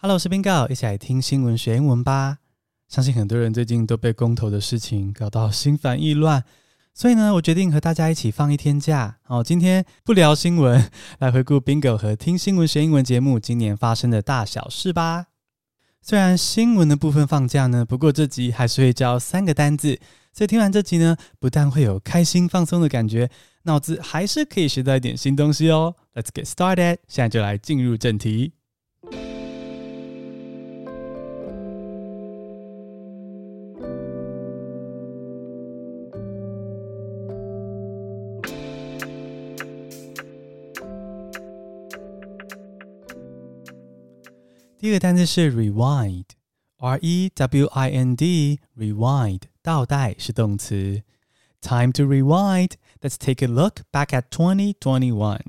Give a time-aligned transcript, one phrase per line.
[0.00, 2.38] Hello，我是 Bingo，一起来听新闻学英文吧。
[2.86, 6.44] 相信很多人最近都被公投的事情搞到心烦意乱，
[6.94, 9.18] 所以呢，我决定和大家一起放一天假。
[9.26, 10.88] 哦，今天不聊新闻，
[11.18, 15.26] 来回顾 Bingo 和听新闻学英文节目今年发生的大小事吧。
[16.00, 19.98] 虽然新闻的部分放假呢，不过这集还是会教三个单字，
[20.32, 23.28] 所以听完这集呢，不但会有开心放松的感觉，
[23.64, 25.96] 脑子还是可以学到一点新东西哦。
[26.14, 28.52] Let's get started，现在就来进入正题。
[44.77, 51.03] 第一个单词是 rewind，r e w i n d，rewind 倒带是动词。
[51.61, 52.71] Time to rewind.
[53.01, 55.39] Let's take a look back at 2021.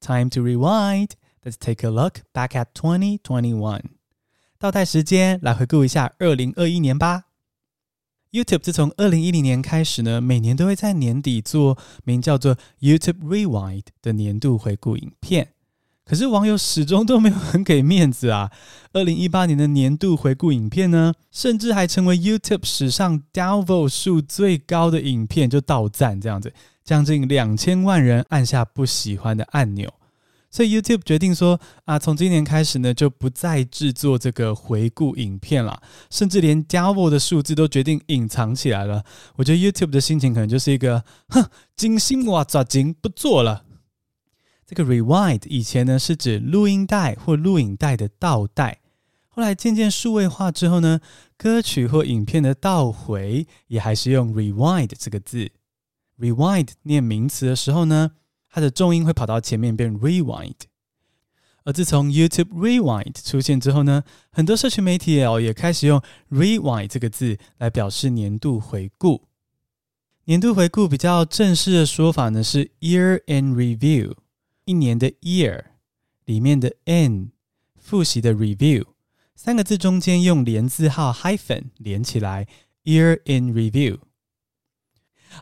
[0.00, 1.10] Time to rewind.
[1.44, 3.82] Let's take a look back at 2021.
[4.58, 7.26] 倒带时间，来回顾一下二零二一年吧。
[8.30, 15.51] YouTube 自从二零一零年开始呢，每年都会在年底做名叫做 YouTube Rewind 的年度回顾影片。
[16.05, 18.51] 可是网友始终都没有很给面子啊！
[18.91, 29.91] 二零一八年的年度回顾影片呢，甚至还成为 YouTube 史上 downvote 数最高的影片，就倒赞这样子，将近两千万人按下不喜欢的按钮。
[30.51, 39.03] 所以 YouTube 决定说啊，从今年开始呢，就不再制作这个回顾影片了，甚至连 downvote 的数字都决定隐藏起来了。
[39.37, 41.43] 我觉得 YouTube 的心情可能就是一个，哼，
[41.77, 43.63] 金星哇抓紧不做了。
[44.65, 48.79] 这个 rewind 以前呢是指录音带或录影带的倒带，
[49.27, 51.01] 后来渐渐数位化之后呢，
[51.37, 55.51] 歌曲或影片的倒回也还是用 rewind 这个字。
[56.19, 58.11] rewind 念名词的时候呢，
[58.49, 60.53] 它的重音会跑到前面变 rewind。
[61.65, 69.23] 而自从 YouTube Rewind 出现之后呢，很多社群媒体哦也开始用 rewind 这个字来表示年度回顾。
[70.25, 74.13] 年度回顾比较正式的说法呢是 year in review。
[74.65, 75.63] 一年的 year
[76.25, 77.31] 里面的 n
[77.77, 78.85] 复习的 review
[79.35, 82.47] 三个字中间用连字号 hyphen 连起来
[82.85, 83.99] ，year in review。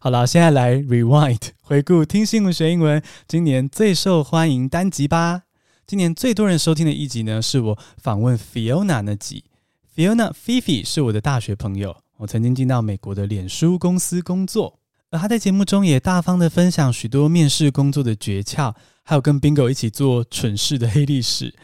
[0.00, 5.42] 好了，现在来 rewind 回顾听新闻学英文今年最受欢迎单集吧。
[5.86, 9.44] 今年最多人收听的一集呢，是我访问 Fiona 那集。
[9.94, 14.78] Fiona Fifi 是我的大学朋友，我曾经进到美国的脸书公司工作，
[15.10, 18.74] 而他在节目中也大方的分享许多面试工作的诀窍。
[19.02, 21.54] 还有跟 Bingo 一起做蠢事的黑历史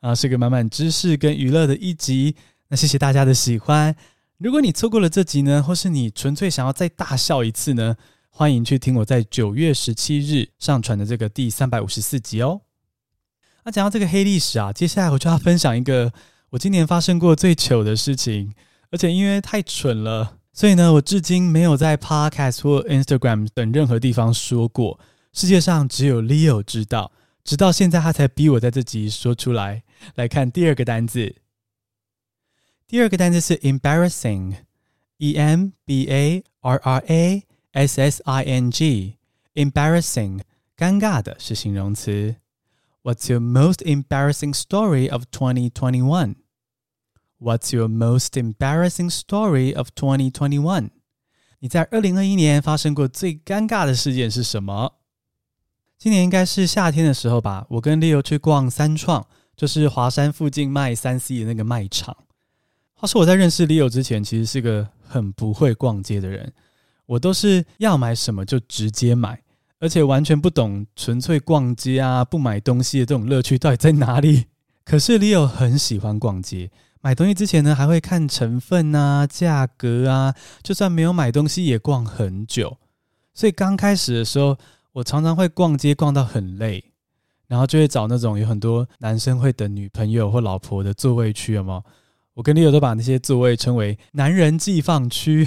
[0.00, 2.36] 啊，是个满满知识跟娱乐的一集。
[2.68, 3.94] 那谢谢大家的喜欢。
[4.38, 7.96] 如果你错过了这集呢，或是你纯粹想要再大笑一次呢，
[8.28, 12.62] 欢迎去听我在九月十七日上传的这个第三百五十四集哦。
[13.64, 16.12] 那讲到这个黑历史啊，接下来我就要分享一个
[16.50, 18.52] 我今年发生过最糗的事情，
[18.90, 24.98] 而且因为太蠢了，所以呢，我至今没有在 Podcast 或 Instagram 等任何地方说过。
[25.33, 27.11] 世界上只有 Leo 知道，
[27.43, 29.83] 直到现在他才逼我在这集说出来。
[30.15, 31.35] 来看第二个单字，
[32.87, 40.41] 第二个单字是 embarrassing，e m b a r r a s s i n g，embarrassing，
[40.77, 42.35] 尴尬的是形容词。
[43.03, 50.89] What's your most embarrassing story of 2021？What's your most embarrassing story of 2021？
[51.59, 54.95] 你在二零二一年发生过最尴尬的事件是什么？
[56.02, 59.24] 今年应该是夏天的时候吧，我跟 Leo 去逛三创，
[59.56, 62.16] 就是华山附近卖三 C 的那个卖场。
[62.94, 66.52] 话说我在认识 Leo 之前，其实是个很不会逛街的人，
[67.06, 69.40] 我都是要买什么就直接买，
[69.78, 74.46] 而且完全不懂纯粹逛街啊，不买东西的这种乐趣到底在哪里。
[74.84, 80.34] 可是 Leo 很喜欢逛街，买东西之前呢，还会看成分啊、价格啊，
[80.64, 82.78] 就算没有买东西也逛很久。
[83.32, 84.58] 所以刚开始的时候，
[84.92, 86.92] 我常常会逛街逛到很累，
[87.46, 91.84] 然后就会找那种有很多男生会等女朋友或老婆的座位区，有没有？
[92.34, 95.46] 我跟 Leo 都把那些座位称为“男人寄放区”，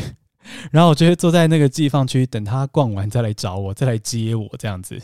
[0.72, 5.02] 然后我就会坐在那个寄放区，等他逛完再来找我，再来接我这样子。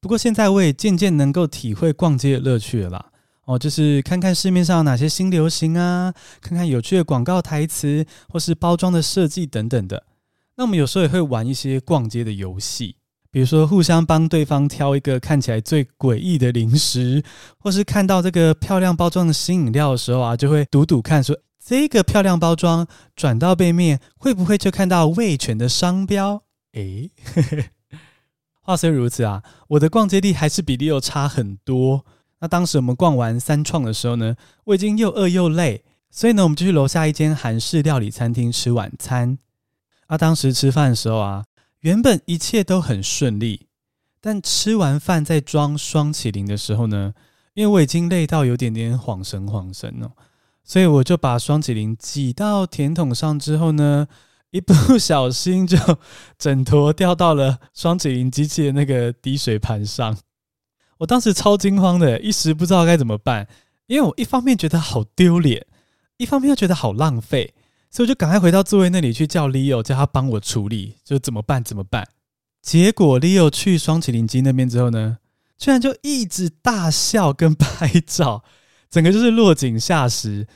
[0.00, 3.10] 不过现在我也渐渐能够体会逛街的乐趣了啦。
[3.44, 10.04] 哦，就是看看市面上哪些新流行啊，看看有趣的广告台词或是包装的设计等等的。
[10.56, 12.96] 那我们有时候也会玩一些逛街的游戏。
[13.36, 17.22] 比如说，互相帮对方挑一个看起来最诡异的零食，
[17.58, 26.44] 或是看到这个漂亮包装的新饮料的时候啊，就会赌赌看，说这个漂亮包装转到背面会不会就看到味全的商标？
[26.72, 27.10] 诶，
[28.62, 32.06] 话虽如此啊，我的逛街力还是比 Leo 差很多。
[32.40, 34.36] 那那当时我们逛完三创的时候呢，
[34.66, 39.36] 我已经又饿又累，所以呢，我们就去楼下一间韩式料理餐厅吃晚餐。
[40.06, 41.44] 啊，当时吃饭的时候啊，
[41.86, 43.68] 原本一切都很顺利，
[44.20, 47.14] 但吃完饭在装双麒麟的时候呢，
[47.54, 50.10] 因为我已经累到有点点恍神恍神哦，
[50.64, 54.08] 所以我就把双麒麟挤到甜筒上之后呢，
[54.50, 55.78] 一不小心就
[56.36, 60.18] 整坨掉到了双麒麟机器的那个滴水盘上。
[60.98, 63.46] 我当时超惊慌的，一时不知道该怎么办，
[63.86, 65.64] 因为我一方面觉得好丢脸，
[66.16, 67.54] 一方面又觉得好浪费，
[67.90, 72.06] 所以我就赶快回到座位那里去叫 Leo，叫他帮我处理，就怎么办怎么办。
[72.62, 75.18] 结果 Leo 去双麒麟机那边之后呢，
[75.56, 78.44] 居然就一直大笑跟拍照，
[78.90, 80.46] 整个就是落井下石。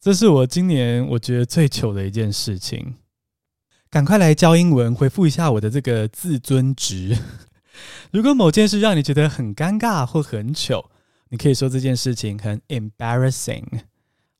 [0.00, 2.94] 这是我今年我觉得最糗的一件事情。
[3.90, 7.16] 赶快来教英文，回复一下我的这个自尊值。
[8.12, 10.90] 如果某件事让你觉得很尴尬或很糗，
[11.30, 13.64] 你可以说这件事情很 embarrassing，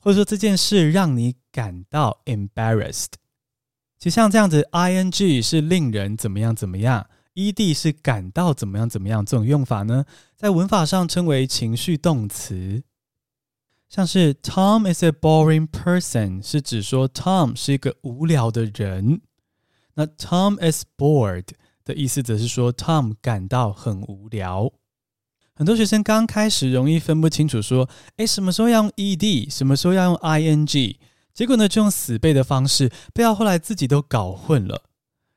[0.07, 3.15] 或者说这件事让你感到 embarrassed。
[3.99, 10.05] 其实像这样子，ing 是令人怎么样怎么样，ed 是感到怎么样怎么样，这种用法呢，
[10.37, 12.85] 在文法上称为情绪动词。
[13.89, 19.23] 像是 Tom is a boring person，是指说 Tom 是一个无聊的人。
[19.95, 21.49] 那 Tom is bored。
[21.83, 24.73] 的意思则是说，Tom 感到很无聊。
[25.57, 27.89] 很多学生刚开始容易分不清楚，说，
[28.19, 30.97] 诶，什么时候要用 ed，什么时候要用 ing，
[31.33, 34.85] 结果呢，就用死背的方式，背到后来自己都搞混了。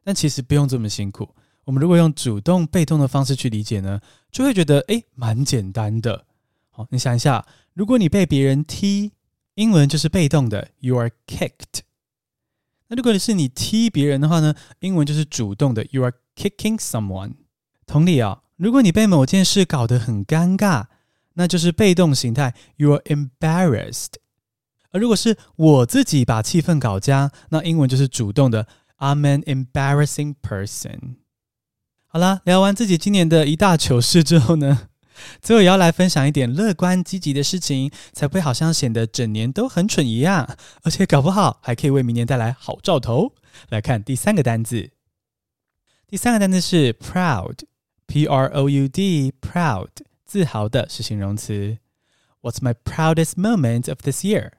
[0.03, 1.29] 但其实不用这么辛苦，
[1.63, 6.25] 我们如果用主动被动的方式去理解呢，就会觉得，诶，蛮简单的。
[6.69, 9.13] 好，你想一下，如果你被别人踢，
[9.55, 11.81] 英文就是被动的，you are kicked。
[12.87, 17.35] 那如果你是你踢别人的话呢，英文就是主动的，you are kicking someone。
[17.85, 20.87] 同理啊，如果你被某件事搞得很尴尬，
[21.35, 24.15] 那就是被动形态，you're embarrassed。
[24.91, 28.67] 而如果是我自己把气氛搞僵，那英文就是主动的
[28.97, 31.15] ，I'm an embarrassing person。
[32.07, 34.89] 好啦，聊完自己今年的一大糗事之后呢，
[35.41, 43.33] 最后也要来分享一点乐观积极的事情，才不会好像显得整年都很蠢一样，而且搞不好还可以为明年带来好兆头。
[43.69, 44.91] 来看第三个单字，
[46.05, 47.59] 第三个单字是 proud
[48.09, 49.89] P R O U D，proud，
[50.25, 51.77] 自豪的是形容词。
[52.41, 54.53] What's my proudest moment of this year?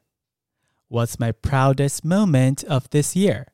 [0.89, 3.47] What's my proudest moment of this year?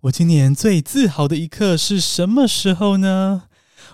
[0.00, 3.44] 我今年最自豪的一刻是什么时候呢？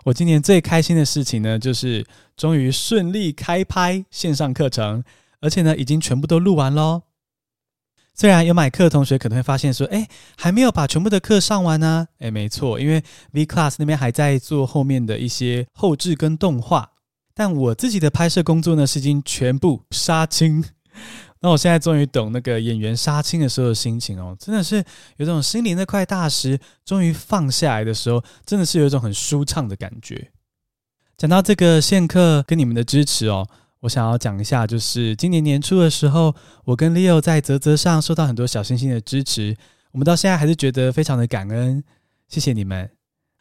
[0.04, 5.04] 我今年最开心的事情呢，就是终于顺利开拍线上课程，
[5.40, 7.02] 而且呢，已经全部都录完喽。
[8.20, 12.08] 虽然有买课的同学可能会发现说，哎，还没有把全部的课上完呢。
[12.18, 13.00] 哎，没错，因为
[13.30, 16.90] V Class 那边还在做后面的一些后制跟动画，
[17.32, 20.64] 但我自己的拍摄工作呢，是已经全部杀青。
[21.42, 24.84] 那我现在终于懂那个演员杀青的时候的心情哦，真的是
[25.18, 30.32] 有种心灵那块大石终于放下来的时候，真的是有一种很舒畅的感觉。
[31.16, 33.48] 讲到这个线课跟你们的支持哦，
[33.80, 36.34] 我想要讲一下，就是今年年初的时候，
[36.64, 39.56] 我跟 Leo 在泽泽上收到很多小星星的支持，
[39.92, 41.84] 我们到现在还是觉得非常的感恩，
[42.28, 42.90] 谢谢你们。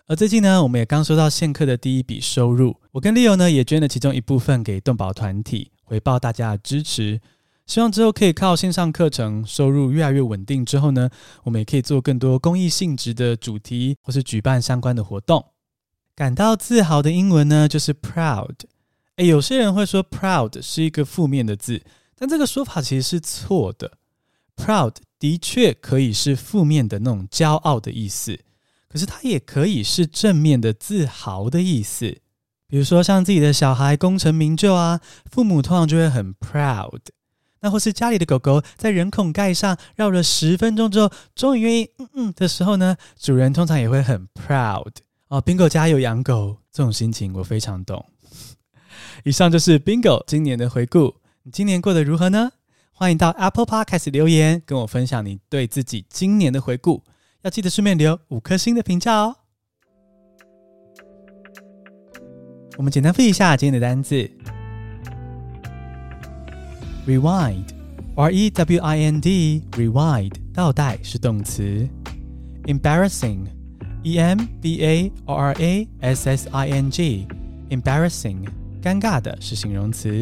[0.05, 7.19] 而最近呢，我们也刚收到线课的第一笔收入，我跟 Leo 呢也捐了其中一部分给动保团体，回报大家的支持。
[7.65, 11.09] 希望之后可以靠线上课程收入越来越稳定之后呢，
[11.43, 15.43] 我们也可以做更多公益性质的主题，或是举办相关的活动。
[16.15, 18.55] 感到自豪的英文呢，就是 proud。
[19.17, 21.83] 诶，有些人会说 proud 是一个负面的字，
[22.15, 23.91] 但这个说法其实是错的。
[24.55, 28.39] proud 的确可以是负面的那种骄傲的意思，
[28.87, 32.19] 可是它也可以是正面的自豪的意思。
[32.67, 34.99] 比如说像自己的小孩功成名就啊，
[35.31, 36.99] 父母通常就会很 proud。
[37.61, 44.91] 那或是家里的狗狗在人孔盖上绕了十分钟之后，终于愿意嗯嗯的时候呢，主人通常也会很 proud
[45.29, 45.41] 哦。
[45.41, 48.05] Bingo 家有养狗，这种心情我非常懂。
[49.23, 52.51] 以上就是 Bingo 今年的回顾，你今年过得如何呢？
[52.91, 57.03] 欢迎到 Apple Podcast 留言跟我分享你对自己今年的回顾，
[57.41, 59.35] 要记得顺便留五颗星的评价哦。
[62.77, 64.29] 我们简单复习一下今天的单字。
[67.07, 67.65] Rewind,
[68.15, 71.87] R-E-W-I-N-D, rewind 倒带是动词。
[72.65, 73.47] Embarrassing,
[74.03, 74.47] E-M-B-A-R-R-A-S-S-I-N-G,
[77.69, 78.47] embarrassing
[78.81, 80.19] 尴尬的是形容词。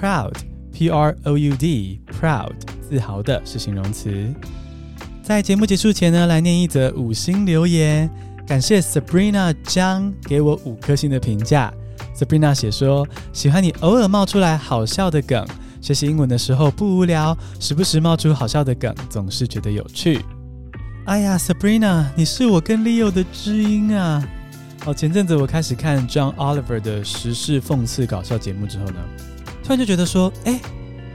[0.00, 0.34] Proud,
[0.72, 2.52] P-R-O-U-D, proud
[2.88, 4.32] 自豪的是形容词。
[5.22, 8.10] 在节目结束前呢，来念一则五星留言，
[8.46, 11.72] 感谢 Sabrina 江给我五颗星的评价。
[12.14, 15.46] Sabrina 写说：“喜欢你偶尔冒出来好笑的梗，
[15.80, 20.20] 学习英文的时候不无聊，时不时冒出好笑的梗，总是觉得有趣。”
[21.06, 24.22] 哎呀，Sabrina，你是我跟 Leo 的知音啊！
[24.86, 28.96] 哦，前阵子我开始看 John Oliver 的时事讽刺搞笑节目之后呢，
[29.62, 30.60] 突然就觉得说，哎，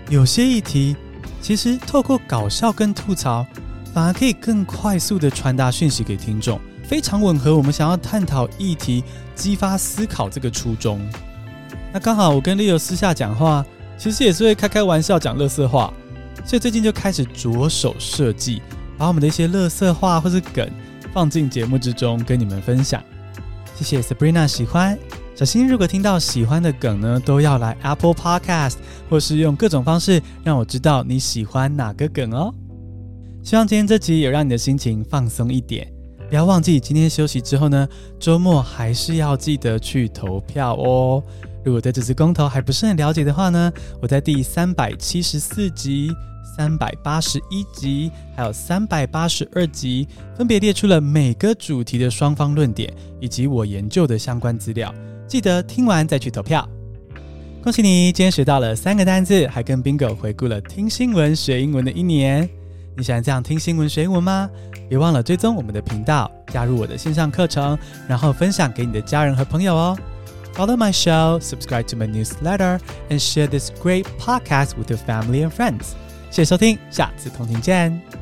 [0.10, 0.96] 有些议题
[1.40, 3.46] 其实透过搞笑跟吐槽，
[3.94, 6.60] 反而可以更快速地传达讯息给听众。
[6.84, 9.04] 非常吻合我们想要探讨议题、
[9.36, 11.00] 激发思考这个初衷。
[11.94, 13.64] 那刚好我跟 Leo 私下讲话，
[14.00, 15.94] 其实也是会开开玩笑讲乐色话，
[16.44, 18.64] 所以最近就开始着手设计，
[18.98, 20.68] 把我们的一些乐色话或是梗
[21.14, 23.04] 放进节目之中跟你们分享。
[23.80, 25.00] 谢谢 Sabrina 喜欢，
[25.34, 28.76] 小新如果听到喜欢的梗呢，都要来 Apple Podcast
[29.10, 32.54] 或是用各种方式让我知道你喜欢哪个梗哦。
[33.42, 35.90] 希望今天这集有让你的心情放松一点。
[36.30, 37.88] 不要忘记，今天休息之后呢，
[38.20, 41.24] 周末还是要记得去投票哦。
[41.64, 43.72] 如果对这次公投还不是很了解的话呢，
[44.02, 46.12] 我在第三百七十四集、
[46.56, 54.94] 三百八十一集，还有三百八十二集，分别列出了每个主题的双方论点以及我研究的相关资料。
[55.28, 56.68] 记得听完再去投票。
[57.62, 62.50] 恭喜你，今天学到了三个单字，还跟 Bingo 回顾了听新闻学英文的一年。
[62.98, 64.50] 你喜欢这样听新闻学英文吗？
[64.90, 67.78] 别忘了追踪我们的频道，加入我的线上课程，
[68.08, 69.98] 然后分享给你的家人和朋友哦。
[70.56, 72.80] Follow my show, subscribe to my newsletter,
[73.10, 75.94] and share this great podcast with your family and friends.
[76.30, 78.19] 谢谢收听，下次同听见。